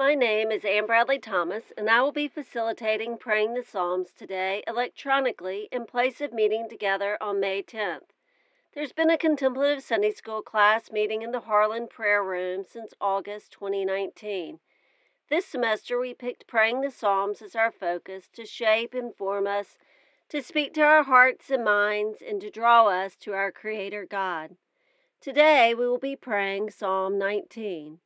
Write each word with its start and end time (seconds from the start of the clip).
My 0.00 0.14
name 0.14 0.50
is 0.50 0.64
Ann 0.64 0.86
Bradley 0.86 1.18
Thomas, 1.18 1.74
and 1.76 1.90
I 1.90 2.00
will 2.00 2.10
be 2.10 2.26
facilitating 2.26 3.18
Praying 3.18 3.52
the 3.52 3.62
Psalms 3.62 4.12
today 4.16 4.64
electronically 4.66 5.68
in 5.70 5.84
place 5.84 6.22
of 6.22 6.32
meeting 6.32 6.70
together 6.70 7.18
on 7.20 7.38
May 7.38 7.62
10th. 7.62 8.08
There's 8.72 8.94
been 8.94 9.10
a 9.10 9.18
contemplative 9.18 9.84
Sunday 9.84 10.12
school 10.12 10.40
class 10.40 10.90
meeting 10.90 11.20
in 11.20 11.32
the 11.32 11.40
Harlan 11.40 11.86
Prayer 11.86 12.24
Room 12.24 12.64
since 12.66 12.94
August 12.98 13.52
2019. 13.52 14.60
This 15.28 15.44
semester, 15.44 16.00
we 16.00 16.14
picked 16.14 16.46
Praying 16.46 16.80
the 16.80 16.90
Psalms 16.90 17.42
as 17.42 17.54
our 17.54 17.70
focus 17.70 18.30
to 18.32 18.46
shape 18.46 18.94
and 18.94 19.14
form 19.14 19.46
us, 19.46 19.76
to 20.30 20.42
speak 20.42 20.72
to 20.74 20.80
our 20.80 21.02
hearts 21.02 21.50
and 21.50 21.62
minds, 21.62 22.22
and 22.26 22.40
to 22.40 22.50
draw 22.50 22.86
us 22.86 23.16
to 23.16 23.34
our 23.34 23.52
Creator 23.52 24.06
God. 24.08 24.56
Today, 25.20 25.74
we 25.74 25.86
will 25.86 25.98
be 25.98 26.16
praying 26.16 26.70
Psalm 26.70 27.18
19. 27.18 27.98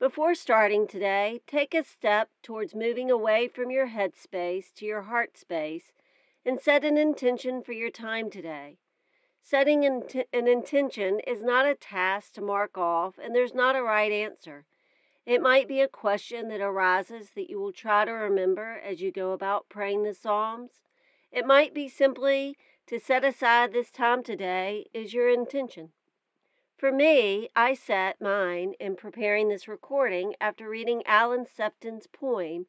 Before 0.00 0.34
starting 0.34 0.86
today, 0.86 1.42
take 1.46 1.74
a 1.74 1.84
step 1.84 2.30
towards 2.42 2.74
moving 2.74 3.10
away 3.10 3.48
from 3.48 3.70
your 3.70 3.88
head 3.88 4.16
space 4.16 4.72
to 4.76 4.86
your 4.86 5.02
heart 5.02 5.36
space 5.36 5.92
and 6.42 6.58
set 6.58 6.86
an 6.86 6.96
intention 6.96 7.62
for 7.62 7.72
your 7.72 7.90
time 7.90 8.30
today. 8.30 8.78
Setting 9.42 9.84
an 9.84 10.48
intention 10.48 11.20
is 11.26 11.42
not 11.42 11.66
a 11.66 11.74
task 11.74 12.32
to 12.32 12.40
mark 12.40 12.78
off, 12.78 13.18
and 13.22 13.34
there's 13.34 13.52
not 13.52 13.76
a 13.76 13.82
right 13.82 14.10
answer. 14.10 14.64
It 15.26 15.42
might 15.42 15.68
be 15.68 15.82
a 15.82 15.86
question 15.88 16.48
that 16.48 16.62
arises 16.62 17.32
that 17.34 17.50
you 17.50 17.60
will 17.60 17.70
try 17.70 18.06
to 18.06 18.10
remember 18.10 18.80
as 18.82 19.02
you 19.02 19.12
go 19.12 19.32
about 19.32 19.68
praying 19.68 20.04
the 20.04 20.14
Psalms. 20.14 20.80
It 21.30 21.46
might 21.46 21.74
be 21.74 21.90
simply 21.90 22.56
to 22.86 22.98
set 22.98 23.22
aside 23.22 23.74
this 23.74 23.90
time 23.90 24.22
today 24.22 24.86
is 24.94 25.12
your 25.12 25.28
intention. 25.28 25.90
For 26.80 26.90
me, 26.90 27.50
I 27.54 27.74
set 27.74 28.22
mine 28.22 28.72
in 28.80 28.96
preparing 28.96 29.50
this 29.50 29.68
recording 29.68 30.34
after 30.40 30.66
reading 30.66 31.02
Alan 31.04 31.44
Sefton's 31.44 32.06
poem 32.06 32.68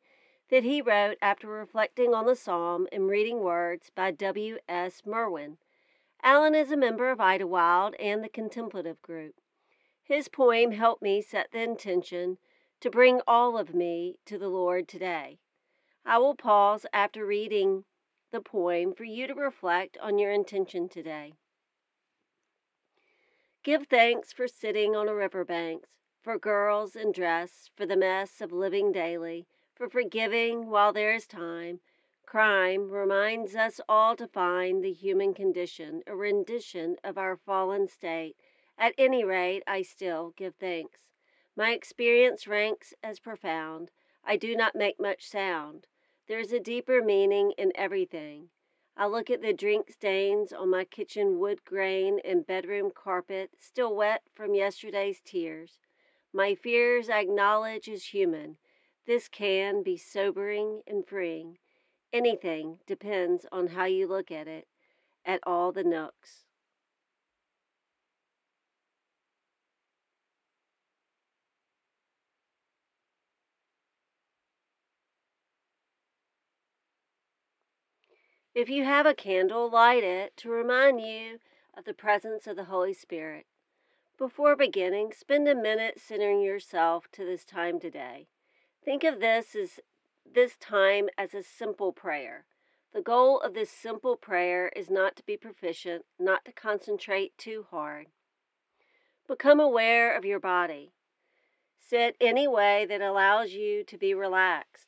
that 0.50 0.66
he 0.66 0.82
wrote 0.82 1.18
after 1.22 1.48
reflecting 1.48 2.14
on 2.14 2.26
the 2.26 2.36
psalm 2.36 2.90
and 2.92 3.08
reading 3.08 3.40
words 3.40 3.90
by 3.96 4.12
W. 4.12 4.58
S. 4.68 5.04
Merwin. 5.06 5.60
Alan 6.22 6.56
is 6.56 6.74
a 6.74 6.76
member 6.76 7.10
of 7.10 7.22
Idlewild 7.22 7.96
and 8.02 8.22
the 8.22 8.28
Contemplative 8.28 9.02
Group. 9.02 9.36
His 10.04 10.28
poem 10.28 10.74
helped 10.74 11.02
me 11.02 11.22
set 11.22 11.54
the 11.54 11.62
intention 11.62 12.38
to 12.82 12.90
bring 12.90 13.22
all 13.26 13.58
of 13.58 13.74
me 13.74 14.18
to 14.26 14.38
the 14.38 14.50
Lord 14.50 14.90
today. 14.90 15.40
I 16.06 16.18
will 16.18 16.36
pause 16.36 16.86
after 16.92 17.26
reading 17.26 17.86
the 18.34 18.42
poem 18.42 18.94
for 18.94 19.06
you 19.06 19.26
to 19.28 19.34
reflect 19.34 19.98
on 20.02 20.18
your 20.18 20.34
intention 20.34 20.90
today. 20.90 21.36
Give 23.64 23.86
thanks 23.86 24.34
for 24.34 24.48
sitting 24.48 24.96
on 24.96 25.08
a 25.08 25.14
riverbanks, 25.14 25.90
for 26.24 26.40
girls 26.40 26.96
in 26.96 27.12
dress, 27.12 27.70
for 27.76 27.86
the 27.86 27.96
mess 27.96 28.42
of 28.42 28.52
living 28.52 28.92
daily, 28.92 29.46
for 29.76 29.88
forgiving 29.88 30.68
while 30.68 30.92
there 30.92 31.14
is 31.14 31.28
time. 31.28 31.80
Crime 32.26 32.90
reminds 32.90 33.56
us 33.56 33.80
all 33.88 34.16
to 34.16 34.26
find 34.26 34.84
the 34.84 34.92
human 34.92 35.36
condition, 35.36 36.02
a 36.08 36.16
rendition 36.16 36.96
of 37.04 37.20
our 37.20 37.36
fallen 37.36 37.88
state. 37.88 38.36
At 38.80 38.96
any 38.98 39.24
rate, 39.24 39.62
I 39.68 39.84
still 39.84 40.34
give 40.36 40.56
thanks. 40.56 41.02
My 41.56 41.74
experience 41.74 42.48
ranks 42.48 42.96
as 43.04 43.20
profound. 43.20 43.92
I 44.24 44.38
do 44.38 44.56
not 44.56 44.76
make 44.76 45.00
much 45.00 45.30
sound. 45.30 45.86
There 46.28 46.40
is 46.40 46.52
a 46.52 46.60
deeper 46.60 47.04
meaning 47.04 47.52
in 47.60 47.72
everything. 47.76 48.50
I 48.98 49.08
look 49.08 49.30
at 49.30 49.42
the 49.42 49.54
drink 49.54 49.92
stains 49.92 50.52
on 50.52 50.70
my 50.70 50.84
kitchen 50.84 51.40
wood 51.40 51.64
grain 51.64 52.20
and 52.24 52.46
bedroom 52.46 52.92
carpet, 52.92 53.52
still 53.58 53.96
wet 53.96 54.24
from 54.34 54.54
yesterday's 54.54 55.22
tears. 55.24 55.80
My 56.34 56.56
fears 56.56 57.10
I 57.10 57.20
acknowledge 57.20 57.90
as 57.90 58.06
human. 58.06 58.58
This 59.06 59.28
can 59.28 59.82
be 59.82 59.98
sobering 59.98 60.82
and 60.86 61.08
freeing. 61.08 61.58
Anything 62.14 62.80
depends 62.86 63.46
on 63.52 63.68
how 63.68 63.86
you 63.86 64.08
look 64.08 64.32
at 64.32 64.48
it, 64.48 64.68
at 65.26 65.40
all 65.44 65.72
the 65.72 65.84
nooks. 65.84 66.46
If 78.54 78.68
you 78.70 78.84
have 78.84 79.06
a 79.06 79.14
candle, 79.14 79.70
light 79.70 80.04
it 80.04 80.36
to 80.38 80.50
remind 80.50 81.00
you 81.00 81.40
of 81.74 81.86
the 81.86 81.94
presence 81.94 82.48
of 82.48 82.58
the 82.58 82.66
Holy 82.66 82.94
Spirit. 82.94 83.46
Before 84.18 84.58
beginning, 84.58 85.14
spend 85.14 85.48
a 85.48 85.56
minute 85.56 86.02
centering 86.02 86.42
yourself 86.42 87.08
to 87.14 87.24
this 87.24 87.46
time 87.46 87.80
today. 87.80 88.28
Think 88.84 89.06
of 89.06 89.22
this 89.22 89.56
as 89.56 89.80
this 90.30 90.58
time 90.58 91.08
as 91.18 91.34
a 91.34 91.44
simple 91.44 91.94
prayer. 91.94 92.44
The 92.94 93.02
goal 93.02 93.40
of 93.40 93.54
this 93.54 93.72
simple 93.72 94.18
prayer 94.18 94.68
is 94.76 94.90
not 94.90 95.16
to 95.16 95.24
be 95.24 95.38
proficient, 95.38 96.04
not 96.20 96.44
to 96.44 96.52
concentrate 96.52 97.38
too 97.38 97.68
hard. 97.72 98.08
Become 99.30 99.62
aware 99.62 100.14
of 100.14 100.26
your 100.26 100.42
body. 100.42 100.92
Sit 101.80 102.18
any 102.20 102.50
way 102.50 102.86
that 102.90 103.02
allows 103.02 103.54
you 103.54 103.86
to 103.86 103.98
be 103.98 104.14
relaxed. 104.14 104.88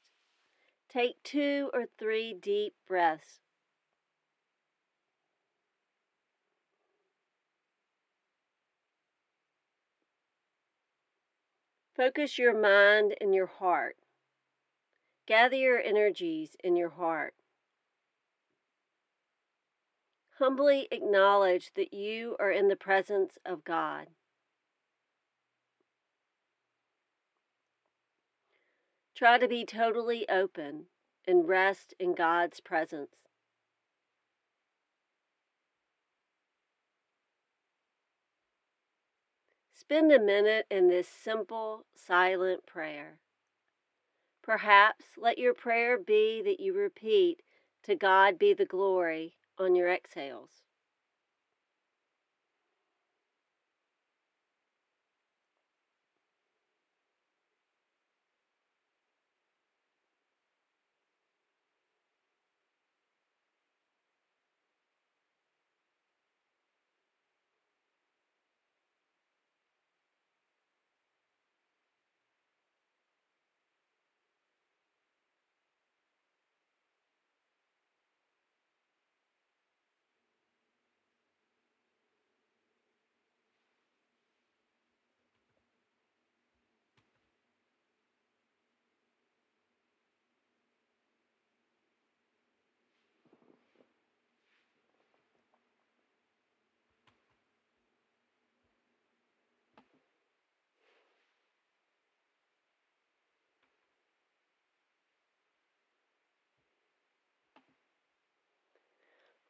Take 0.90 1.24
two 1.24 1.72
or 1.74 1.86
three 1.98 2.34
deep 2.34 2.74
breaths. 2.86 3.40
Focus 11.96 12.40
your 12.40 12.60
mind 12.60 13.16
and 13.22 13.36
your 13.36 13.46
heart. 13.46 13.96
Gather 15.28 15.56
your 15.56 15.80
energies 15.80 16.56
in 16.64 16.76
your 16.76 16.90
heart. 16.90 17.36
Humbly 20.40 20.88
acknowledge 20.92 21.72
that 21.76 21.94
you 21.94 22.36
are 22.40 22.52
in 22.52 22.68
the 22.68 22.76
presence 22.76 23.38
of 23.46 23.64
God. 23.64 24.08
Try 29.16 29.38
to 29.38 29.48
be 29.48 29.64
totally 29.64 30.28
open 30.28 30.88
and 31.28 31.48
rest 31.48 31.94
in 32.00 32.16
God's 32.16 32.60
presence. 32.60 33.23
Spend 39.86 40.14
a 40.14 40.20
minute 40.20 40.66
in 40.72 40.88
this 40.88 41.10
simple, 41.10 41.86
silent 41.94 42.66
prayer. 42.66 43.20
Perhaps 44.42 45.06
let 45.18 45.38
your 45.38 45.54
prayer 45.54 45.98
be 45.98 46.42
that 46.42 46.62
you 46.62 46.74
repeat, 46.74 47.42
To 47.84 47.94
God 47.94 48.40
be 48.40 48.54
the 48.54 48.66
glory, 48.66 49.36
on 49.60 49.76
your 49.76 49.90
exhales. 49.90 50.64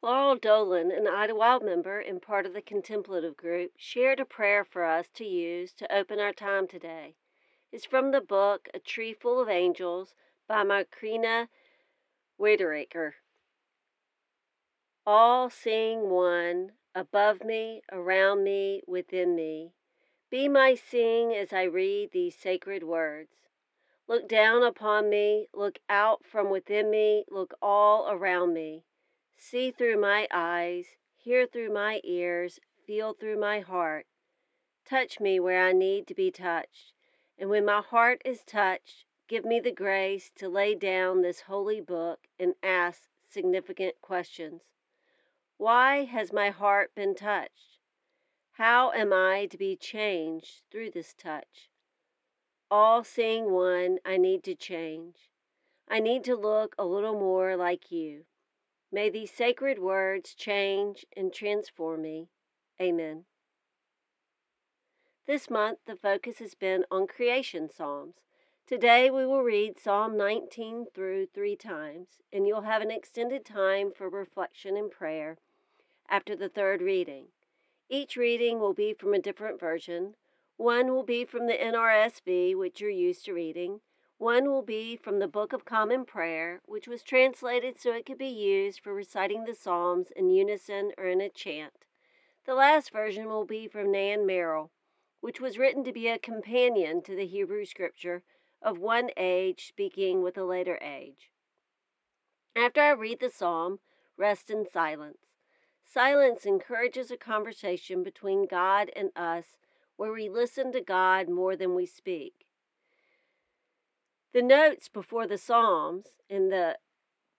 Laurel 0.04 0.36
Dolan, 0.36 0.92
an 0.92 1.06
Idlewild 1.08 1.64
member 1.64 1.98
and 1.98 2.20
part 2.20 2.44
of 2.44 2.52
the 2.52 2.60
contemplative 2.60 3.38
group, 3.38 3.72
shared 3.78 4.20
a 4.20 4.26
prayer 4.26 4.62
for 4.62 4.84
us 4.84 5.08
to 5.14 5.24
use 5.24 5.72
to 5.72 5.90
open 5.90 6.20
our 6.20 6.34
time 6.34 6.68
today. 6.68 7.14
It's 7.72 7.86
from 7.86 8.10
the 8.10 8.20
book 8.20 8.68
A 8.74 8.80
Tree 8.80 9.14
Full 9.14 9.40
of 9.40 9.48
Angels 9.48 10.14
by 10.46 10.62
Macrina 10.62 11.48
Wiederkehr. 12.38 13.12
All 15.06 15.48
seeing 15.48 16.10
one, 16.10 16.72
above 16.94 17.42
me, 17.42 17.80
around 17.90 18.44
me, 18.44 18.82
within 18.86 19.34
me. 19.34 19.72
Be 20.28 20.50
my 20.50 20.74
seeing 20.74 21.32
as 21.32 21.50
I 21.50 21.62
read 21.62 22.10
these 22.12 22.36
sacred 22.36 22.82
words. 22.82 23.48
Look 24.06 24.28
down 24.28 24.64
upon 24.64 25.08
me, 25.08 25.46
look 25.54 25.78
out 25.88 26.26
from 26.26 26.50
within 26.50 26.90
me, 26.90 27.24
look 27.30 27.54
all 27.62 28.10
around 28.10 28.52
me. 28.52 28.84
See 29.46 29.70
through 29.70 30.00
my 30.00 30.26
eyes, 30.32 30.96
hear 31.16 31.46
through 31.46 31.70
my 31.70 32.00
ears, 32.02 32.60
feel 32.86 33.12
through 33.12 33.38
my 33.38 33.60
heart. 33.60 34.06
Touch 34.86 35.20
me 35.20 35.38
where 35.38 35.62
I 35.62 35.72
need 35.72 36.06
to 36.06 36.14
be 36.14 36.30
touched. 36.30 36.94
And 37.38 37.50
when 37.50 37.66
my 37.66 37.82
heart 37.82 38.22
is 38.24 38.42
touched, 38.42 39.04
give 39.28 39.44
me 39.44 39.60
the 39.60 39.70
grace 39.70 40.30
to 40.36 40.48
lay 40.48 40.74
down 40.74 41.20
this 41.20 41.42
holy 41.42 41.82
book 41.82 42.20
and 42.40 42.54
ask 42.62 43.02
significant 43.28 44.00
questions. 44.00 44.62
Why 45.58 46.04
has 46.04 46.32
my 46.32 46.48
heart 46.48 46.94
been 46.94 47.14
touched? 47.14 47.80
How 48.52 48.92
am 48.92 49.12
I 49.12 49.44
to 49.50 49.58
be 49.58 49.76
changed 49.76 50.62
through 50.70 50.92
this 50.92 51.12
touch? 51.12 51.68
All 52.70 53.04
seeing 53.04 53.52
one, 53.52 53.98
I 54.06 54.16
need 54.16 54.42
to 54.44 54.54
change. 54.54 55.28
I 55.86 56.00
need 56.00 56.24
to 56.24 56.34
look 56.34 56.74
a 56.78 56.86
little 56.86 57.20
more 57.20 57.58
like 57.58 57.92
you. 57.92 58.24
May 58.94 59.10
these 59.10 59.32
sacred 59.32 59.80
words 59.80 60.36
change 60.36 61.04
and 61.16 61.32
transform 61.32 62.02
me. 62.02 62.28
Amen. 62.80 63.24
This 65.26 65.50
month, 65.50 65.78
the 65.84 65.96
focus 65.96 66.38
has 66.38 66.54
been 66.54 66.84
on 66.92 67.08
creation 67.08 67.68
psalms. 67.68 68.14
Today, 68.68 69.10
we 69.10 69.26
will 69.26 69.42
read 69.42 69.80
Psalm 69.80 70.16
19 70.16 70.86
through 70.94 71.26
three 71.26 71.56
times, 71.56 72.20
and 72.32 72.46
you'll 72.46 72.60
have 72.60 72.82
an 72.82 72.92
extended 72.92 73.44
time 73.44 73.90
for 73.90 74.08
reflection 74.08 74.76
and 74.76 74.92
prayer 74.92 75.38
after 76.08 76.36
the 76.36 76.48
third 76.48 76.80
reading. 76.80 77.24
Each 77.88 78.16
reading 78.16 78.60
will 78.60 78.74
be 78.74 78.94
from 78.94 79.12
a 79.12 79.18
different 79.18 79.58
version. 79.58 80.14
One 80.56 80.92
will 80.92 81.02
be 81.02 81.24
from 81.24 81.48
the 81.48 81.54
NRSV, 81.54 82.56
which 82.56 82.80
you're 82.80 82.90
used 82.90 83.24
to 83.24 83.34
reading. 83.34 83.80
One 84.18 84.48
will 84.48 84.62
be 84.62 84.96
from 84.96 85.18
the 85.18 85.26
Book 85.26 85.52
of 85.52 85.64
Common 85.64 86.04
Prayer, 86.04 86.60
which 86.66 86.86
was 86.86 87.02
translated 87.02 87.80
so 87.80 87.92
it 87.92 88.06
could 88.06 88.16
be 88.16 88.28
used 88.28 88.80
for 88.80 88.94
reciting 88.94 89.44
the 89.44 89.54
Psalms 89.54 90.12
in 90.14 90.30
unison 90.30 90.92
or 90.96 91.06
in 91.06 91.20
a 91.20 91.28
chant. 91.28 91.84
The 92.46 92.54
last 92.54 92.92
version 92.92 93.26
will 93.26 93.44
be 93.44 93.66
from 93.66 93.90
Nan 93.90 94.24
Merrill, 94.24 94.70
which 95.20 95.40
was 95.40 95.58
written 95.58 95.82
to 95.84 95.92
be 95.92 96.06
a 96.06 96.18
companion 96.18 97.02
to 97.02 97.16
the 97.16 97.26
Hebrew 97.26 97.64
Scripture 97.64 98.22
of 98.62 98.78
one 98.78 99.10
age 99.16 99.66
speaking 99.66 100.22
with 100.22 100.38
a 100.38 100.44
later 100.44 100.78
age. 100.80 101.30
After 102.54 102.82
I 102.82 102.90
read 102.90 103.18
the 103.18 103.30
psalm, 103.30 103.80
rest 104.16 104.48
in 104.48 104.64
silence. 104.64 105.26
Silence 105.84 106.46
encourages 106.46 107.10
a 107.10 107.16
conversation 107.16 108.04
between 108.04 108.46
God 108.46 108.90
and 108.94 109.10
us 109.16 109.56
where 109.96 110.12
we 110.12 110.28
listen 110.28 110.70
to 110.72 110.80
God 110.80 111.28
more 111.28 111.56
than 111.56 111.74
we 111.74 111.84
speak. 111.84 112.43
The 114.34 114.42
notes 114.42 114.88
before 114.88 115.28
the 115.28 115.38
Psalms 115.38 116.06
in 116.28 116.48
the 116.48 116.76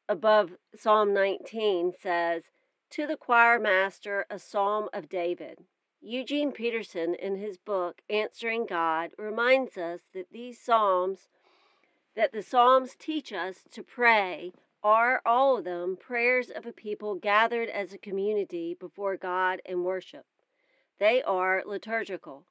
above 0.08 0.54
Psalm 0.74 1.14
19 1.14 1.92
says, 1.92 2.44
To 2.92 3.06
the 3.06 3.18
choir 3.18 3.60
master, 3.60 4.26
a 4.30 4.40
psalm 4.40 4.88
of 4.94 5.10
David. 5.10 5.66
Eugene 6.00 6.54
Peterson, 6.54 7.14
in 7.14 7.36
his 7.36 7.58
book 7.58 8.02
Answering 8.10 8.66
God, 8.66 9.12
reminds 9.18 9.78
us 9.78 10.04
that 10.14 10.32
these 10.32 10.58
psalms, 10.58 11.28
that 12.16 12.32
the 12.32 12.42
psalms 12.42 12.96
teach 12.98 13.34
us 13.34 13.66
to 13.72 13.84
pray, 13.84 14.54
are 14.82 15.22
all 15.26 15.58
of 15.58 15.66
them 15.66 15.98
prayers 15.98 16.50
of 16.50 16.66
a 16.66 16.72
people 16.72 17.16
gathered 17.16 17.68
as 17.68 17.92
a 17.92 17.98
community 17.98 18.74
before 18.74 19.18
God 19.18 19.60
in 19.66 19.84
worship. 19.84 20.26
They 20.98 21.22
are 21.22 21.62
liturgical. 21.66 22.46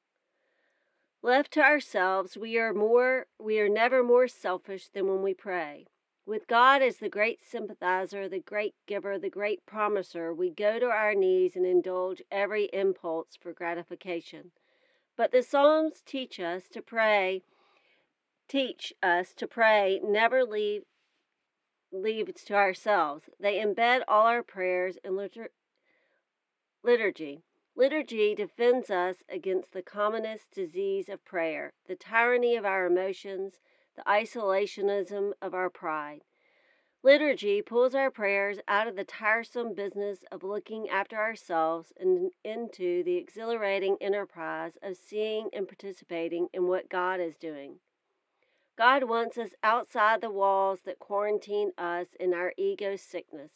Left 1.25 1.53
to 1.53 1.61
ourselves, 1.63 2.37
we 2.37 2.59
are 2.59 2.71
more 2.71 3.25
we 3.39 3.59
are 3.59 3.67
never 3.67 4.03
more 4.03 4.27
selfish 4.27 4.89
than 4.89 5.07
when 5.07 5.23
we 5.23 5.33
pray. 5.33 5.87
With 6.23 6.45
God 6.45 6.83
as 6.83 6.97
the 6.97 7.09
great 7.09 7.43
sympathizer, 7.43 8.29
the 8.29 8.37
great 8.37 8.75
giver, 8.85 9.17
the 9.17 9.31
great 9.31 9.65
promiser, 9.65 10.31
we 10.35 10.51
go 10.51 10.77
to 10.77 10.85
our 10.85 11.15
knees 11.15 11.55
and 11.55 11.65
indulge 11.65 12.21
every 12.29 12.65
impulse 12.65 13.35
for 13.41 13.53
gratification. 13.53 14.51
But 15.17 15.31
the 15.31 15.41
Psalms 15.41 16.03
teach 16.05 16.39
us 16.39 16.67
to 16.67 16.83
pray, 16.83 17.41
teach 18.47 18.93
us 19.01 19.33
to 19.37 19.47
pray, 19.47 19.99
never 20.03 20.45
leave 20.45 20.83
leave 21.91 22.31
to 22.35 22.53
ourselves. 22.53 23.31
They 23.39 23.55
embed 23.55 24.03
all 24.07 24.27
our 24.27 24.43
prayers 24.43 24.99
in 25.03 25.13
litur- 25.13 25.49
liturgy. 26.83 27.41
Liturgy 27.77 28.33
defends 28.33 28.89
us 28.89 29.17
against 29.27 29.73
the 29.73 29.81
commonest 29.81 30.49
disease 30.51 31.09
of 31.09 31.25
prayer, 31.25 31.73
the 31.87 31.95
tyranny 31.95 32.55
of 32.55 32.65
our 32.65 32.85
emotions, 32.85 33.59
the 33.97 34.03
isolationism 34.03 35.33
of 35.41 35.53
our 35.53 35.69
pride. 35.69 36.21
Liturgy 37.03 37.61
pulls 37.61 37.93
our 37.93 38.09
prayers 38.09 38.59
out 38.67 38.87
of 38.87 38.95
the 38.95 39.03
tiresome 39.03 39.73
business 39.73 40.19
of 40.31 40.41
looking 40.41 40.87
after 40.87 41.17
ourselves 41.17 41.91
and 41.99 42.31
into 42.45 43.03
the 43.03 43.17
exhilarating 43.17 43.97
enterprise 43.99 44.77
of 44.81 44.95
seeing 44.95 45.49
and 45.51 45.67
participating 45.67 46.47
in 46.53 46.67
what 46.67 46.89
God 46.89 47.19
is 47.19 47.35
doing. 47.35 47.79
God 48.77 49.03
wants 49.03 49.37
us 49.37 49.51
outside 49.61 50.21
the 50.21 50.31
walls 50.31 50.79
that 50.85 50.97
quarantine 50.97 51.73
us 51.77 52.07
in 52.19 52.33
our 52.33 52.53
ego 52.57 52.95
sickness. 52.95 53.51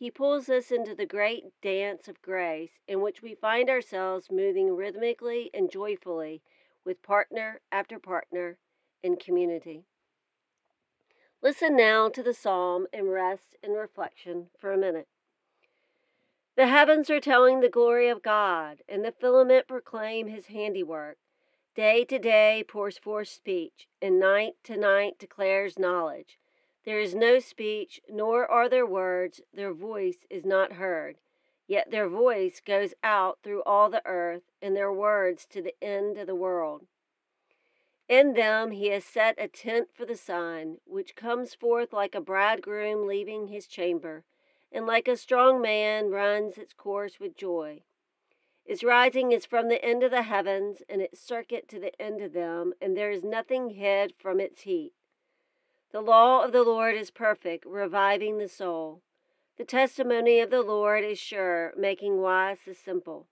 He 0.00 0.10
pulls 0.10 0.48
us 0.48 0.70
into 0.70 0.94
the 0.94 1.04
great 1.04 1.60
dance 1.60 2.08
of 2.08 2.22
grace 2.22 2.80
in 2.88 3.02
which 3.02 3.20
we 3.20 3.34
find 3.34 3.68
ourselves 3.68 4.30
moving 4.30 4.74
rhythmically 4.74 5.50
and 5.52 5.70
joyfully 5.70 6.40
with 6.86 7.02
partner 7.02 7.60
after 7.70 7.98
partner 7.98 8.56
in 9.02 9.16
community. 9.16 9.84
Listen 11.42 11.76
now 11.76 12.08
to 12.08 12.22
the 12.22 12.32
psalm 12.32 12.86
and 12.94 13.12
rest 13.12 13.56
in 13.62 13.72
reflection 13.72 14.46
for 14.58 14.72
a 14.72 14.78
minute. 14.78 15.06
The 16.56 16.68
heavens 16.68 17.10
are 17.10 17.20
telling 17.20 17.60
the 17.60 17.68
glory 17.68 18.08
of 18.08 18.22
God, 18.22 18.78
and 18.88 19.04
the 19.04 19.12
firmament 19.12 19.68
proclaim 19.68 20.28
his 20.28 20.46
handiwork. 20.46 21.18
Day 21.74 22.06
to 22.06 22.18
day 22.18 22.64
pours 22.66 22.96
forth 22.96 23.28
speech, 23.28 23.86
and 24.00 24.18
night 24.18 24.54
to 24.64 24.78
night 24.78 25.18
declares 25.18 25.78
knowledge. 25.78 26.38
There 26.84 27.00
is 27.00 27.14
no 27.14 27.38
speech, 27.38 28.00
nor 28.08 28.50
are 28.50 28.68
there 28.68 28.86
words, 28.86 29.40
their 29.52 29.72
voice 29.72 30.24
is 30.30 30.44
not 30.44 30.74
heard. 30.74 31.18
Yet 31.66 31.90
their 31.90 32.08
voice 32.08 32.60
goes 32.60 32.94
out 33.02 33.38
through 33.42 33.62
all 33.64 33.90
the 33.90 34.04
earth, 34.06 34.50
and 34.60 34.74
their 34.74 34.92
words 34.92 35.46
to 35.46 35.62
the 35.62 35.74
end 35.82 36.18
of 36.18 36.26
the 36.26 36.34
world. 36.34 36.86
In 38.08 38.32
them 38.32 38.72
he 38.72 38.88
has 38.88 39.04
set 39.04 39.36
a 39.38 39.46
tent 39.46 39.88
for 39.94 40.04
the 40.04 40.16
sun, 40.16 40.78
which 40.84 41.14
comes 41.14 41.54
forth 41.54 41.92
like 41.92 42.14
a 42.16 42.20
bridegroom 42.20 43.06
leaving 43.06 43.46
his 43.46 43.68
chamber, 43.68 44.24
and 44.72 44.84
like 44.84 45.06
a 45.06 45.16
strong 45.16 45.60
man 45.60 46.10
runs 46.10 46.58
its 46.58 46.72
course 46.72 47.20
with 47.20 47.36
joy. 47.36 47.82
Its 48.64 48.82
rising 48.82 49.30
is 49.30 49.46
from 49.46 49.68
the 49.68 49.84
end 49.84 50.02
of 50.02 50.10
the 50.10 50.22
heavens, 50.22 50.82
and 50.88 51.00
its 51.00 51.20
circuit 51.20 51.68
to 51.68 51.78
the 51.78 52.00
end 52.02 52.20
of 52.20 52.32
them, 52.32 52.72
and 52.80 52.96
there 52.96 53.10
is 53.10 53.22
nothing 53.22 53.70
hid 53.70 54.14
from 54.18 54.40
its 54.40 54.62
heat. 54.62 54.92
The 55.92 56.00
law 56.00 56.44
of 56.44 56.52
the 56.52 56.62
Lord 56.62 56.94
is 56.94 57.10
perfect, 57.10 57.64
reviving 57.66 58.38
the 58.38 58.48
soul. 58.48 59.02
The 59.58 59.64
testimony 59.64 60.40
of 60.40 60.50
the 60.50 60.62
Lord 60.62 61.04
is 61.04 61.18
sure, 61.18 61.72
making 61.76 62.20
wise 62.20 62.58
the 62.64 62.74
simple. 62.74 63.26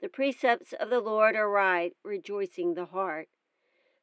The 0.00 0.08
precepts 0.08 0.72
of 0.72 0.90
the 0.90 1.00
Lord 1.00 1.36
are 1.36 1.48
right, 1.48 1.94
rejoicing 2.02 2.74
the 2.74 2.86
heart. 2.86 3.28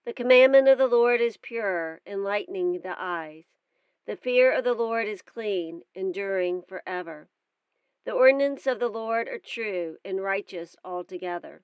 The 0.06 0.14
commandment 0.14 0.70
of 0.70 0.78
the 0.78 0.88
Lord 0.88 1.20
is 1.20 1.36
pure, 1.36 2.00
enlightening 2.06 2.80
the 2.80 2.96
eyes. 2.98 3.44
The 4.06 4.16
fear 4.16 4.54
of 4.54 4.64
the 4.64 4.74
Lord 4.74 5.06
is 5.06 5.22
clean, 5.22 5.82
enduring 5.94 6.62
forever. 6.62 7.28
The 8.06 8.14
ordinance 8.14 8.66
of 8.66 8.80
the 8.80 8.88
Lord 8.88 9.28
are 9.28 9.38
true 9.38 9.98
and 10.06 10.22
righteous 10.22 10.78
altogether. 10.86 11.64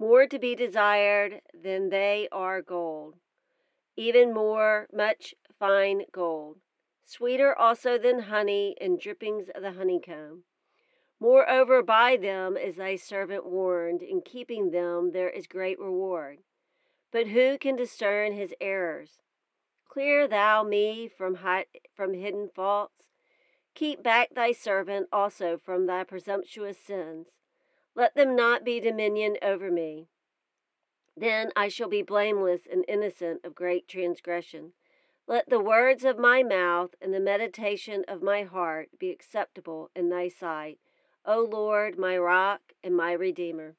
More 0.00 0.26
to 0.26 0.38
be 0.40 0.56
desired 0.56 1.42
than 1.54 1.90
they 1.90 2.26
are 2.32 2.60
gold, 2.60 3.14
even 3.96 4.32
more 4.32 4.88
much 4.92 5.34
fine 5.58 6.04
gold, 6.12 6.58
sweeter 7.04 7.56
also 7.56 7.98
than 7.98 8.20
honey 8.20 8.76
and 8.80 9.00
drippings 9.00 9.48
of 9.54 9.62
the 9.62 9.72
honeycomb. 9.72 10.44
Moreover, 11.20 11.82
by 11.82 12.16
them 12.16 12.56
is 12.56 12.76
thy 12.76 12.96
servant 12.96 13.46
warned, 13.46 14.02
in 14.02 14.20
keeping 14.20 14.70
them 14.70 15.12
there 15.12 15.30
is 15.30 15.46
great 15.46 15.78
reward. 15.78 16.38
But 17.10 17.28
who 17.28 17.58
can 17.58 17.76
discern 17.76 18.32
his 18.32 18.54
errors? 18.60 19.20
Clear 19.88 20.26
thou 20.26 20.62
me 20.64 21.08
from, 21.08 21.36
hi- 21.36 21.66
from 21.94 22.14
hidden 22.14 22.48
faults 22.48 23.04
Keep 23.74 24.04
back 24.04 24.34
thy 24.34 24.52
servant 24.52 25.08
also 25.12 25.58
from 25.58 25.86
thy 25.86 26.04
presumptuous 26.04 26.78
sins. 26.78 27.26
Let 27.96 28.14
them 28.14 28.36
not 28.36 28.64
be 28.64 28.78
dominion 28.78 29.36
over 29.42 29.70
me. 29.70 30.06
Then 31.16 31.52
I 31.54 31.68
shall 31.68 31.88
be 31.88 32.02
blameless 32.02 32.66
and 32.66 32.84
innocent 32.88 33.44
of 33.44 33.54
great 33.54 33.86
transgression. 33.86 34.72
Let 35.26 35.48
the 35.48 35.60
words 35.60 36.04
of 36.04 36.18
my 36.18 36.42
mouth 36.42 36.94
and 37.00 37.14
the 37.14 37.20
meditation 37.20 38.04
of 38.08 38.22
my 38.22 38.42
heart 38.42 38.98
be 38.98 39.10
acceptable 39.10 39.90
in 39.94 40.08
thy 40.08 40.28
sight, 40.28 40.78
O 41.24 41.40
Lord, 41.40 41.96
my 41.96 42.18
rock 42.18 42.74
and 42.82 42.96
my 42.96 43.12
redeemer. 43.12 43.76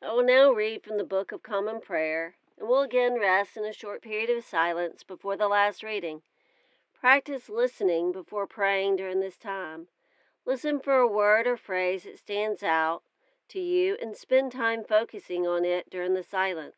I 0.00 0.12
will 0.12 0.22
now 0.22 0.52
read 0.52 0.84
from 0.84 0.96
the 0.96 1.02
Book 1.02 1.32
of 1.32 1.42
Common 1.42 1.80
Prayer, 1.80 2.36
and 2.56 2.68
will 2.68 2.82
again 2.82 3.18
rest 3.18 3.56
in 3.56 3.64
a 3.64 3.72
short 3.72 4.00
period 4.00 4.30
of 4.30 4.44
silence 4.44 5.02
before 5.02 5.36
the 5.36 5.48
last 5.48 5.82
reading. 5.82 6.22
Practice 6.94 7.48
listening 7.48 8.12
before 8.12 8.46
praying 8.46 8.94
during 8.94 9.18
this 9.18 9.36
time. 9.36 9.88
Listen 10.46 10.78
for 10.78 10.98
a 10.98 11.08
word 11.08 11.48
or 11.48 11.56
phrase 11.56 12.04
that 12.04 12.16
stands 12.16 12.62
out 12.62 13.02
to 13.48 13.58
you 13.58 13.96
and 14.00 14.16
spend 14.16 14.52
time 14.52 14.84
focusing 14.84 15.48
on 15.48 15.64
it 15.64 15.90
during 15.90 16.14
the 16.14 16.22
silence. 16.22 16.76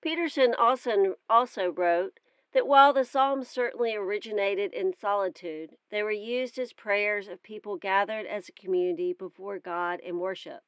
Peterson 0.00 0.56
also, 0.58 1.14
also 1.30 1.70
wrote 1.70 2.18
that 2.52 2.66
while 2.66 2.92
the 2.92 3.04
Psalms 3.04 3.46
certainly 3.46 3.94
originated 3.94 4.74
in 4.74 4.92
solitude, 4.92 5.76
they 5.92 6.02
were 6.02 6.10
used 6.10 6.58
as 6.58 6.72
prayers 6.72 7.28
of 7.28 7.44
people 7.44 7.76
gathered 7.76 8.26
as 8.26 8.48
a 8.48 8.60
community 8.60 9.12
before 9.12 9.60
God 9.60 10.00
in 10.00 10.18
worship 10.18 10.64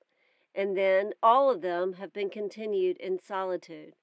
and 0.55 0.77
then 0.77 1.13
all 1.23 1.51
of 1.51 1.63
them 1.63 1.95
have 1.95 2.13
been 2.13 2.31
continued 2.31 2.97
in 2.99 3.19
solitude. 3.19 3.95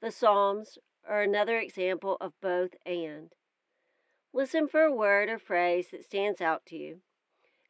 The 0.00 0.10
Psalms 0.10 0.78
are 1.08 1.22
another 1.22 1.58
example 1.58 2.16
of 2.20 2.32
both 2.40 2.74
and. 2.84 3.32
Listen 4.32 4.66
for 4.68 4.82
a 4.82 4.94
word 4.94 5.28
or 5.28 5.38
phrase 5.38 5.88
that 5.90 6.04
stands 6.04 6.40
out 6.40 6.66
to 6.66 6.76
you 6.76 7.00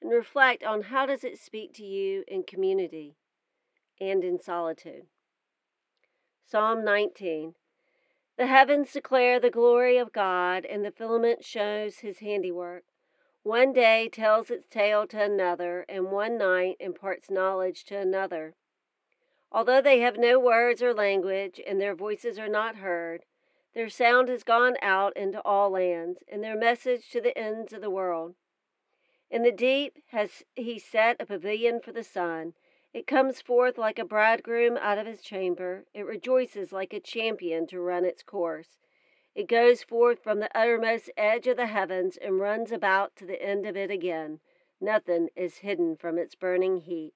and 0.00 0.10
reflect 0.10 0.64
on 0.64 0.82
how 0.82 1.06
does 1.06 1.24
it 1.24 1.38
speak 1.38 1.72
to 1.74 1.84
you 1.84 2.24
in 2.26 2.42
community 2.42 3.16
and 4.00 4.24
in 4.24 4.40
solitude. 4.40 5.06
Psalm 6.46 6.84
19 6.84 7.54
The 8.36 8.46
heavens 8.46 8.92
declare 8.92 9.38
the 9.38 9.50
glory 9.50 9.96
of 9.96 10.12
God, 10.12 10.64
and 10.64 10.84
the 10.84 10.90
firmament 10.90 11.44
shows 11.44 11.98
his 11.98 12.18
handiwork. 12.18 12.84
One 13.44 13.74
day 13.74 14.08
tells 14.08 14.50
its 14.50 14.66
tale 14.66 15.06
to 15.08 15.22
another, 15.22 15.84
and 15.86 16.10
one 16.10 16.38
night 16.38 16.78
imparts 16.80 17.30
knowledge 17.30 17.84
to 17.84 17.98
another. 17.98 18.54
Although 19.52 19.82
they 19.82 20.00
have 20.00 20.16
no 20.16 20.40
words 20.40 20.82
or 20.82 20.94
language, 20.94 21.60
and 21.66 21.78
their 21.78 21.94
voices 21.94 22.38
are 22.38 22.48
not 22.48 22.76
heard, 22.76 23.26
their 23.74 23.90
sound 23.90 24.30
has 24.30 24.44
gone 24.44 24.78
out 24.80 25.14
into 25.14 25.42
all 25.42 25.68
lands, 25.68 26.20
and 26.26 26.42
their 26.42 26.56
message 26.56 27.10
to 27.10 27.20
the 27.20 27.36
ends 27.36 27.74
of 27.74 27.82
the 27.82 27.90
world. 27.90 28.34
In 29.30 29.42
the 29.42 29.52
deep 29.52 29.98
has 30.06 30.42
he 30.54 30.78
set 30.78 31.20
a 31.20 31.26
pavilion 31.26 31.80
for 31.80 31.92
the 31.92 32.02
sun. 32.02 32.54
It 32.94 33.06
comes 33.06 33.42
forth 33.42 33.76
like 33.76 33.98
a 33.98 34.06
bridegroom 34.06 34.78
out 34.78 34.96
of 34.96 35.06
his 35.06 35.20
chamber. 35.20 35.84
It 35.92 36.06
rejoices 36.06 36.72
like 36.72 36.94
a 36.94 37.00
champion 37.00 37.66
to 37.66 37.80
run 37.80 38.06
its 38.06 38.22
course. 38.22 38.83
It 39.34 39.48
goes 39.48 39.82
forth 39.82 40.22
from 40.22 40.38
the 40.38 40.56
uttermost 40.56 41.10
edge 41.16 41.48
of 41.48 41.56
the 41.56 41.66
heavens 41.66 42.16
and 42.16 42.38
runs 42.38 42.70
about 42.70 43.16
to 43.16 43.26
the 43.26 43.42
end 43.42 43.66
of 43.66 43.76
it 43.76 43.90
again. 43.90 44.38
Nothing 44.80 45.28
is 45.34 45.58
hidden 45.58 45.96
from 45.96 46.18
its 46.18 46.34
burning 46.34 46.82
heat. 46.82 47.14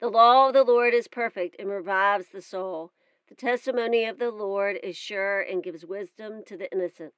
The 0.00 0.10
law 0.10 0.48
of 0.48 0.54
the 0.54 0.64
Lord 0.64 0.94
is 0.94 1.08
perfect 1.08 1.56
and 1.58 1.70
revives 1.70 2.28
the 2.28 2.42
soul. 2.42 2.92
The 3.28 3.34
testimony 3.34 4.04
of 4.04 4.18
the 4.18 4.30
Lord 4.30 4.78
is 4.82 4.96
sure 4.96 5.40
and 5.40 5.62
gives 5.62 5.86
wisdom 5.86 6.42
to 6.44 6.56
the 6.56 6.70
innocent. 6.70 7.14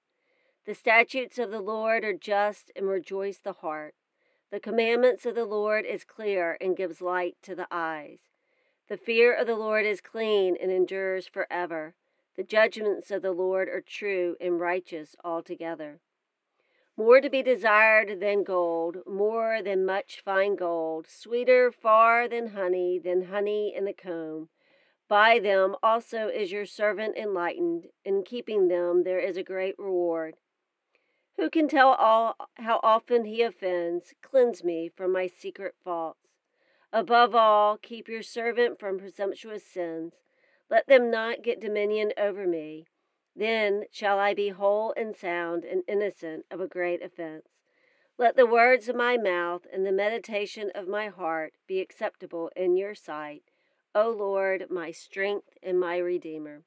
The 0.64 0.74
statutes 0.74 1.38
of 1.38 1.50
the 1.50 1.60
Lord 1.60 2.04
are 2.04 2.12
just 2.12 2.70
and 2.76 2.86
rejoice 2.86 3.38
the 3.38 3.54
heart. 3.54 3.94
The 4.50 4.60
commandments 4.60 5.26
of 5.26 5.34
the 5.34 5.44
Lord 5.44 5.84
is 5.84 6.04
clear 6.04 6.56
and 6.60 6.76
gives 6.76 7.00
light 7.00 7.36
to 7.42 7.56
the 7.56 7.66
eyes. 7.70 8.20
The 8.88 8.96
fear 8.96 9.34
of 9.34 9.46
the 9.48 9.56
Lord 9.56 9.84
is 9.84 10.00
clean 10.00 10.56
and 10.60 10.70
endures 10.70 11.26
forever. 11.26 11.94
The 12.36 12.42
judgments 12.42 13.10
of 13.10 13.22
the 13.22 13.32
Lord 13.32 13.68
are 13.68 13.80
true 13.80 14.36
and 14.40 14.58
righteous 14.58 15.14
altogether. 15.22 16.00
More 16.96 17.20
to 17.20 17.30
be 17.30 17.42
desired 17.42 18.20
than 18.20 18.44
gold, 18.44 18.98
more 19.06 19.62
than 19.62 19.84
much 19.84 20.20
fine 20.20 20.56
gold, 20.56 21.06
sweeter 21.08 21.70
far 21.70 22.28
than 22.28 22.48
honey, 22.48 22.98
than 22.98 23.26
honey 23.26 23.74
in 23.74 23.84
the 23.84 23.92
comb. 23.92 24.48
By 25.08 25.38
them 25.38 25.76
also 25.82 26.28
is 26.28 26.50
your 26.50 26.66
servant 26.66 27.16
enlightened, 27.16 27.88
in 28.04 28.22
keeping 28.22 28.68
them 28.68 29.04
there 29.04 29.20
is 29.20 29.36
a 29.36 29.42
great 29.42 29.76
reward. 29.78 30.36
Who 31.36 31.50
can 31.50 31.68
tell 31.68 31.90
all 31.94 32.36
how 32.54 32.80
often 32.82 33.24
he 33.24 33.42
offends? 33.42 34.14
Cleanse 34.22 34.64
me 34.64 34.88
from 34.88 35.12
my 35.12 35.26
secret 35.26 35.74
faults. 35.84 36.28
Above 36.92 37.34
all, 37.34 37.76
keep 37.76 38.08
your 38.08 38.22
servant 38.22 38.78
from 38.78 38.98
presumptuous 38.98 39.64
sins. 39.64 40.14
Let 40.74 40.88
them 40.88 41.08
not 41.08 41.42
get 41.42 41.60
dominion 41.60 42.12
over 42.18 42.48
me. 42.48 42.86
Then 43.36 43.84
shall 43.92 44.18
I 44.18 44.34
be 44.34 44.48
whole 44.48 44.92
and 44.96 45.14
sound 45.14 45.64
and 45.64 45.84
innocent 45.86 46.46
of 46.50 46.60
a 46.60 46.66
great 46.66 47.00
offense. 47.00 47.46
Let 48.18 48.34
the 48.34 48.44
words 48.44 48.88
of 48.88 48.96
my 48.96 49.16
mouth 49.16 49.68
and 49.72 49.86
the 49.86 49.92
meditation 49.92 50.72
of 50.74 50.88
my 50.88 51.06
heart 51.06 51.54
be 51.68 51.78
acceptable 51.78 52.50
in 52.56 52.76
your 52.76 52.96
sight, 52.96 53.44
O 53.94 54.10
Lord, 54.10 54.66
my 54.68 54.90
strength 54.90 55.56
and 55.62 55.78
my 55.78 55.96
Redeemer. 55.96 56.64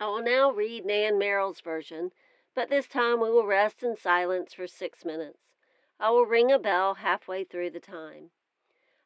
I 0.00 0.06
will 0.06 0.22
now 0.22 0.52
read 0.52 0.86
Nan 0.86 1.18
Merrill's 1.18 1.60
version, 1.60 2.12
but 2.54 2.70
this 2.70 2.86
time 2.86 3.20
we 3.20 3.30
will 3.30 3.46
rest 3.46 3.82
in 3.82 3.96
silence 3.96 4.54
for 4.54 4.68
six 4.68 5.04
minutes. 5.04 5.40
I 5.98 6.10
will 6.10 6.24
ring 6.24 6.52
a 6.52 6.58
bell 6.58 6.94
halfway 6.94 7.42
through 7.42 7.70
the 7.70 7.80
time. 7.80 8.30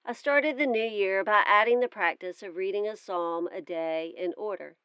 I 0.04 0.12
started 0.12 0.58
the 0.58 0.66
new 0.66 0.84
year 0.84 1.24
by 1.24 1.44
adding 1.46 1.80
the 1.80 1.88
practice 1.88 2.42
of 2.42 2.56
reading 2.56 2.86
a 2.86 2.96
psalm 2.96 3.48
a 3.50 3.62
day 3.62 4.12
in 4.18 4.34
order. 4.36 4.76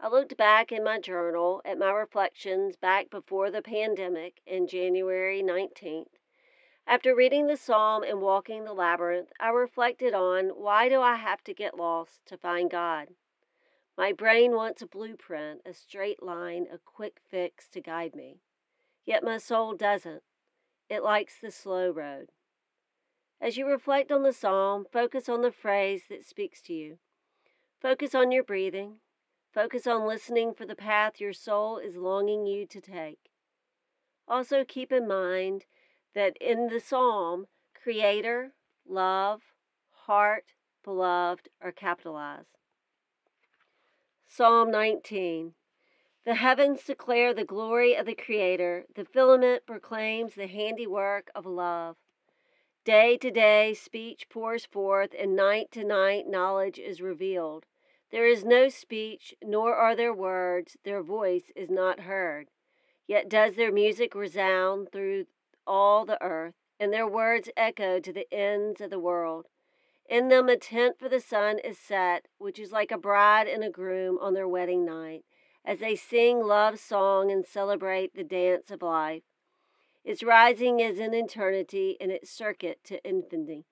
I 0.00 0.08
looked 0.08 0.36
back 0.36 0.72
in 0.72 0.82
my 0.82 0.98
journal 0.98 1.62
at 1.64 1.78
my 1.78 1.92
reflections 1.92 2.74
back 2.74 3.08
before 3.08 3.52
the 3.52 3.62
pandemic 3.62 4.40
in 4.44 4.66
January 4.66 5.40
19th. 5.40 6.18
After 6.84 7.14
reading 7.14 7.46
the 7.46 7.56
psalm 7.56 8.02
and 8.02 8.20
walking 8.20 8.64
the 8.64 8.72
labyrinth, 8.72 9.32
I 9.38 9.50
reflected 9.50 10.14
on 10.14 10.48
why 10.48 10.88
do 10.88 11.00
I 11.00 11.14
have 11.14 11.44
to 11.44 11.54
get 11.54 11.76
lost 11.76 12.26
to 12.26 12.36
find 12.36 12.68
God? 12.68 13.14
My 13.96 14.12
brain 14.12 14.52
wants 14.52 14.82
a 14.82 14.86
blueprint, 14.86 15.60
a 15.64 15.72
straight 15.72 16.22
line, 16.22 16.66
a 16.72 16.78
quick 16.78 17.20
fix 17.30 17.68
to 17.68 17.80
guide 17.80 18.14
me. 18.14 18.40
Yet 19.04 19.22
my 19.22 19.38
soul 19.38 19.74
doesn't. 19.74 20.22
It 20.88 21.02
likes 21.02 21.38
the 21.40 21.50
slow 21.50 21.90
road. 21.90 22.30
As 23.40 23.56
you 23.56 23.66
reflect 23.66 24.10
on 24.10 24.22
the 24.22 24.32
psalm, 24.32 24.86
focus 24.90 25.28
on 25.28 25.42
the 25.42 25.52
phrase 25.52 26.02
that 26.08 26.24
speaks 26.24 26.60
to 26.62 26.72
you. 26.72 26.98
Focus 27.80 28.14
on 28.14 28.32
your 28.32 28.42
breathing. 28.42 28.96
Focus 29.52 29.86
on 29.86 30.06
listening 30.06 30.54
for 30.54 30.66
the 30.66 30.74
path 30.74 31.20
your 31.20 31.32
soul 31.32 31.78
is 31.78 31.96
longing 31.96 32.46
you 32.46 32.66
to 32.66 32.80
take. 32.80 33.30
Also, 34.26 34.64
keep 34.64 34.90
in 34.90 35.06
mind 35.06 35.66
that 36.14 36.36
in 36.40 36.68
the 36.68 36.80
psalm, 36.80 37.46
Creator, 37.80 38.54
love, 38.88 39.42
heart, 40.06 40.54
beloved 40.82 41.50
are 41.60 41.70
capitalized. 41.70 42.63
Psalm 44.36 44.68
19 44.72 45.54
The 46.24 46.34
heavens 46.34 46.82
declare 46.82 47.32
the 47.32 47.44
glory 47.44 47.94
of 47.94 48.04
the 48.04 48.16
Creator, 48.16 48.84
the 48.92 49.04
filament 49.04 49.64
proclaims 49.64 50.34
the 50.34 50.48
handiwork 50.48 51.30
of 51.36 51.46
love. 51.46 51.94
Day 52.84 53.16
to 53.18 53.30
day 53.30 53.74
speech 53.74 54.28
pours 54.28 54.66
forth, 54.66 55.14
and 55.16 55.36
night 55.36 55.70
to 55.70 55.84
night 55.84 56.26
knowledge 56.26 56.80
is 56.80 57.00
revealed. 57.00 57.66
There 58.10 58.26
is 58.26 58.44
no 58.44 58.68
speech, 58.68 59.36
nor 59.40 59.72
are 59.76 59.94
there 59.94 60.12
words, 60.12 60.76
their 60.82 61.00
voice 61.00 61.52
is 61.54 61.70
not 61.70 62.00
heard. 62.00 62.50
Yet 63.06 63.28
does 63.28 63.54
their 63.54 63.70
music 63.70 64.16
resound 64.16 64.90
through 64.90 65.26
all 65.64 66.04
the 66.04 66.20
earth, 66.20 66.56
and 66.80 66.92
their 66.92 67.06
words 67.06 67.50
echo 67.56 68.00
to 68.00 68.12
the 68.12 68.26
ends 68.34 68.80
of 68.80 68.90
the 68.90 68.98
world. 68.98 69.46
In 70.08 70.28
them 70.28 70.48
a 70.48 70.56
tent 70.56 70.98
for 70.98 71.08
the 71.08 71.20
sun 71.20 71.58
is 71.60 71.78
set, 71.78 72.28
which 72.38 72.58
is 72.58 72.72
like 72.72 72.90
a 72.90 72.98
bride 72.98 73.48
and 73.48 73.64
a 73.64 73.70
groom 73.70 74.18
on 74.18 74.34
their 74.34 74.46
wedding 74.46 74.84
night, 74.84 75.24
as 75.64 75.78
they 75.78 75.96
sing 75.96 76.40
love's 76.40 76.82
song 76.82 77.30
and 77.30 77.46
celebrate 77.46 78.14
the 78.14 78.22
dance 78.22 78.70
of 78.70 78.82
life. 78.82 79.22
Its 80.04 80.22
rising 80.22 80.80
is 80.80 80.98
in 80.98 81.14
eternity, 81.14 81.96
and 81.98 82.12
its 82.12 82.30
circuit 82.30 82.84
to 82.84 83.00
infinity. 83.08 83.64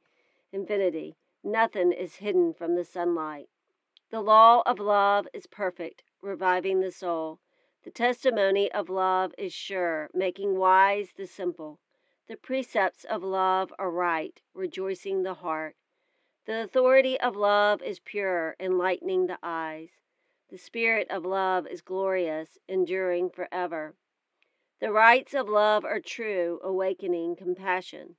Infinity. 0.53 1.17
Nothing 1.45 1.93
is 1.93 2.17
hidden 2.17 2.55
from 2.55 2.77
the 2.77 2.85
sunlight. 2.85 3.49
The 4.11 4.23
law 4.23 4.63
of 4.65 4.79
love 4.79 5.29
is 5.35 5.47
perfect, 5.47 6.03
reviving 6.23 6.81
the 6.81 6.91
soul. 6.91 7.41
The 7.85 7.91
testimony 7.91 8.73
of 8.73 8.89
love 8.89 9.35
is 9.37 9.53
sure, 9.53 10.09
making 10.15 10.57
wise 10.57 11.09
the 11.17 11.27
simple. 11.27 11.81
The 12.29 12.37
precepts 12.37 13.05
of 13.05 13.23
love 13.23 13.73
are 13.79 13.91
right, 13.91 14.41
rejoicing 14.55 15.23
the 15.23 15.35
heart. 15.35 15.77
The 16.45 16.63
authority 16.63 17.21
of 17.21 17.37
love 17.37 17.83
is 17.83 18.01
pure, 18.01 18.57
enlightening 18.59 19.27
the 19.27 19.39
eyes. 19.45 19.91
The 20.51 20.59
spirit 20.59 21.09
of 21.09 21.25
love 21.25 21.69
is 21.69 21.83
glorious, 21.83 22.59
enduring 22.69 23.31
forever. 23.31 23.95
The 24.81 24.91
rights 24.91 25.35
of 25.35 25.49
love 25.49 25.85
are 25.85 26.01
true, 26.01 26.59
awakening 26.65 27.37
compassion. 27.37 28.17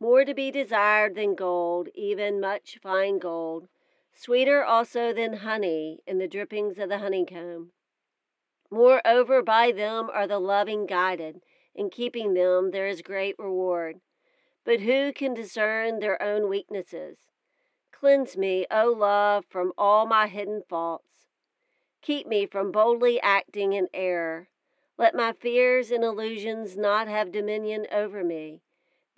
More 0.00 0.24
to 0.24 0.32
be 0.32 0.50
desired 0.50 1.14
than 1.14 1.34
gold, 1.34 1.90
even 1.94 2.40
much 2.40 2.78
fine 2.82 3.18
gold, 3.18 3.68
sweeter 4.14 4.64
also 4.64 5.12
than 5.12 5.34
honey 5.34 6.00
in 6.06 6.16
the 6.16 6.26
drippings 6.26 6.78
of 6.78 6.88
the 6.88 6.98
honeycomb. 6.98 7.72
Moreover, 8.70 9.42
by 9.42 9.70
them 9.70 10.08
are 10.10 10.26
the 10.26 10.38
loving 10.38 10.86
guided. 10.86 11.42
In 11.74 11.90
keeping 11.90 12.32
them, 12.32 12.70
there 12.70 12.86
is 12.86 13.02
great 13.02 13.34
reward. 13.38 14.00
But 14.64 14.80
who 14.80 15.12
can 15.12 15.34
discern 15.34 15.98
their 15.98 16.20
own 16.22 16.48
weaknesses? 16.48 17.18
Cleanse 18.00 18.34
me, 18.34 18.64
O 18.70 18.90
love, 18.90 19.44
from 19.50 19.74
all 19.76 20.06
my 20.06 20.26
hidden 20.26 20.62
faults. 20.66 21.26
Keep 22.00 22.26
me 22.26 22.46
from 22.46 22.72
boldly 22.72 23.20
acting 23.20 23.74
in 23.74 23.88
error. 23.92 24.48
Let 24.96 25.14
my 25.14 25.34
fears 25.34 25.90
and 25.90 26.02
illusions 26.02 26.78
not 26.78 27.08
have 27.08 27.30
dominion 27.30 27.86
over 27.92 28.24
me. 28.24 28.62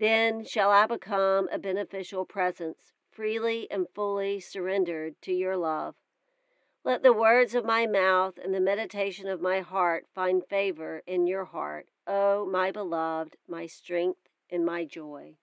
Then 0.00 0.44
shall 0.44 0.72
I 0.72 0.86
become 0.86 1.48
a 1.52 1.60
beneficial 1.60 2.24
presence, 2.24 2.92
freely 3.08 3.70
and 3.70 3.86
fully 3.94 4.40
surrendered 4.40 5.14
to 5.22 5.32
your 5.32 5.56
love. 5.56 5.94
Let 6.82 7.04
the 7.04 7.12
words 7.12 7.54
of 7.54 7.64
my 7.64 7.86
mouth 7.86 8.36
and 8.36 8.52
the 8.52 8.58
meditation 8.58 9.28
of 9.28 9.40
my 9.40 9.60
heart 9.60 10.06
find 10.12 10.44
favor 10.44 11.04
in 11.06 11.28
your 11.28 11.44
heart, 11.44 11.86
O 12.08 12.44
my 12.46 12.72
beloved, 12.72 13.36
my 13.46 13.66
strength 13.66 14.28
and 14.50 14.66
my 14.66 14.84
joy. 14.84 15.36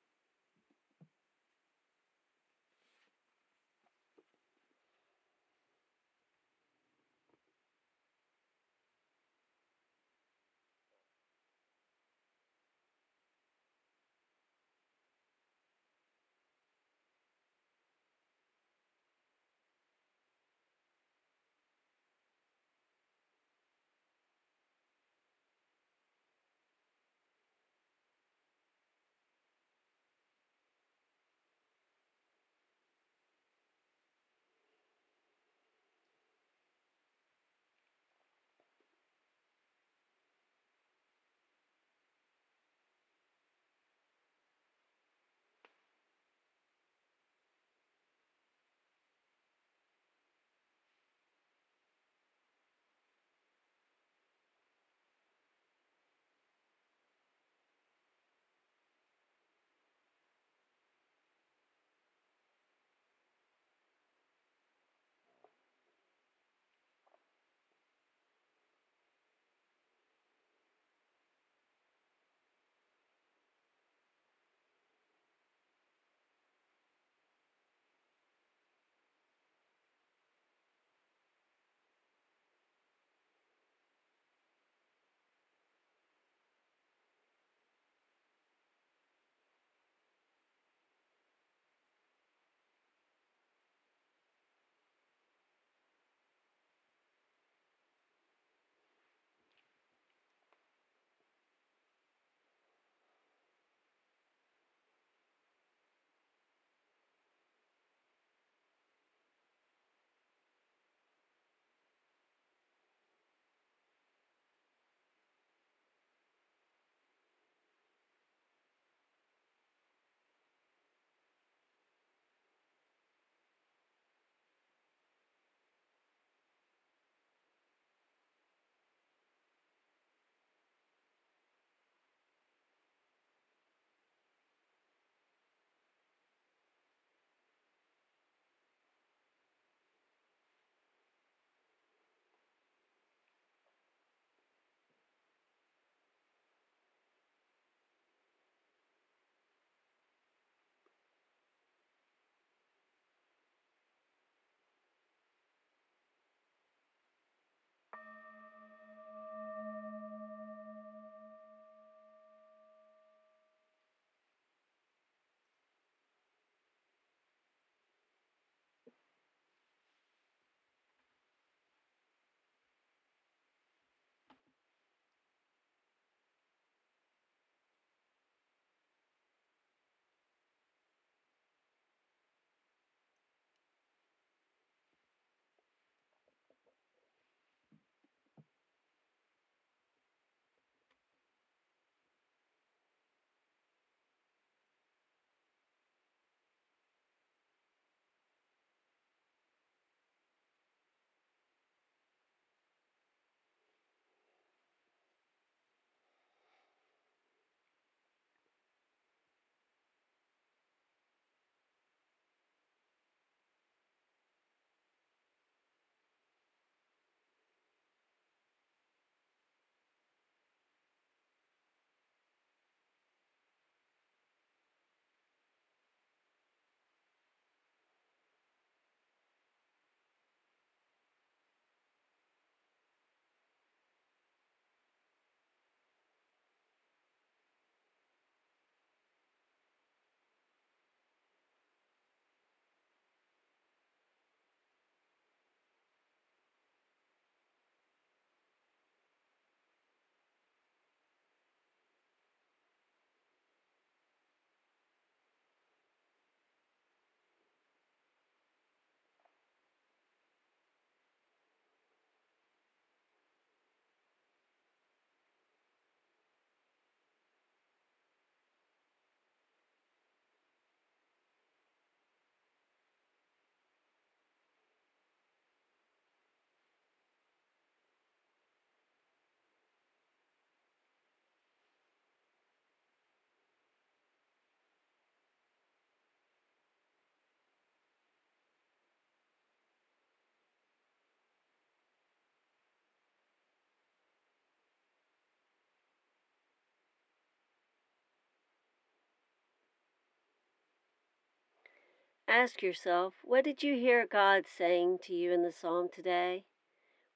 Ask 302.30 302.62
yourself, 302.62 303.16
what 303.24 303.44
did 303.44 303.64
you 303.64 303.74
hear 303.74 304.06
God 304.06 304.46
saying 304.46 305.00
to 305.06 305.16
you 305.16 305.32
in 305.32 305.42
the 305.42 305.52
psalm 305.52 305.90
today? 305.92 306.46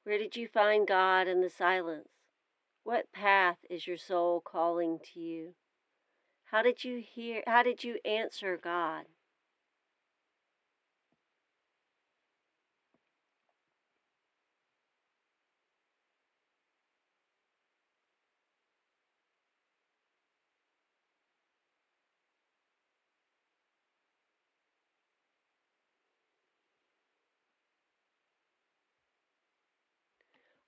Where 0.06 0.18
did 0.18 0.36
you 0.36 0.48
find 0.48 0.88
God 0.88 1.28
in 1.28 1.40
the 1.40 1.52
silence? 1.52 2.10
What 2.84 3.12
path 3.12 3.58
is 3.70 3.86
your 3.86 3.96
soul 3.96 4.42
calling 4.42 4.98
to 5.14 5.20
you? 5.20 5.54
How 6.46 6.64
did 6.64 6.84
you 6.84 6.98
hear 7.00 7.44
how 7.46 7.62
did 7.62 7.84
you 7.84 8.00
answer 8.04 8.58
God? 8.58 9.06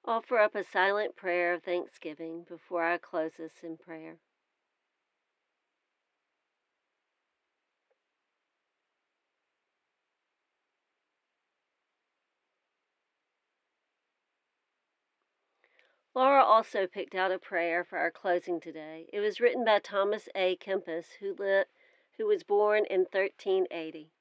Offer 0.08 0.38
up 0.38 0.54
a 0.54 0.63
silent 0.63 1.15
prayer 1.15 1.56
of 1.56 1.63
thanksgiving 1.63 2.44
before 2.48 2.84
I 2.84 3.00
close 3.00 3.32
this 3.39 3.63
in 3.63 3.76
prayer. 3.76 4.20
Laura 16.13 16.44
also 16.44 16.86
picked 16.86 17.15
out 17.15 17.32
a 17.32 17.39
prayer 17.39 17.84
for 17.84 17.98
our 17.98 18.12
closing 18.12 18.62
today. 18.62 19.10
It 19.12 19.22
was 19.22 19.41
written 19.41 19.65
by 19.65 19.80
Thomas 19.80 20.30
A. 20.36 20.56
Kempis, 20.58 21.15
who, 21.20 21.36
lit, 21.38 21.68
who 22.18 22.28
was 22.28 22.44
born 22.44 22.86
in 22.91 23.02
1380. 23.02 24.12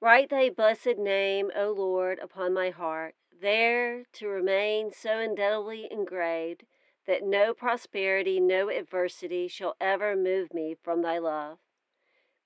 Write 0.00 0.28
thy 0.28 0.50
blessed 0.50 0.98
name, 0.98 1.50
O 1.56 1.72
Lord, 1.72 2.18
upon 2.18 2.52
my 2.52 2.68
heart 2.68 3.14
there 3.40 4.04
to 4.14 4.28
remain 4.28 4.92
so 4.92 5.18
indelibly 5.18 5.88
engraved 5.90 6.64
that 7.06 7.22
no 7.22 7.54
prosperity, 7.54 8.40
no 8.40 8.68
adversity 8.68 9.48
shall 9.48 9.76
ever 9.80 10.16
move 10.16 10.52
me 10.52 10.74
from 10.82 11.02
thy 11.02 11.18
love. 11.18 11.58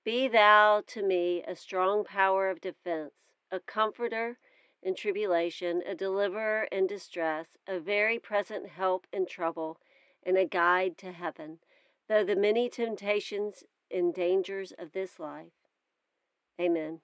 Be 0.03 0.27
thou 0.27 0.81
to 0.87 1.03
me 1.03 1.43
a 1.47 1.55
strong 1.55 2.03
power 2.03 2.49
of 2.49 2.61
defense, 2.61 3.13
a 3.51 3.59
comforter 3.59 4.37
in 4.81 4.95
tribulation, 4.95 5.81
a 5.85 5.93
deliverer 5.93 6.67
in 6.71 6.87
distress, 6.87 7.47
a 7.67 7.79
very 7.79 8.17
present 8.17 8.69
help 8.69 9.05
in 9.13 9.25
trouble, 9.25 9.77
and 10.23 10.37
a 10.37 10.45
guide 10.45 10.97
to 10.97 11.11
heaven, 11.11 11.59
though 12.07 12.23
the 12.23 12.35
many 12.35 12.69
temptations 12.69 13.63
and 13.91 14.13
dangers 14.13 14.73
of 14.77 14.91
this 14.91 15.19
life. 15.19 15.53
Amen. 16.59 17.01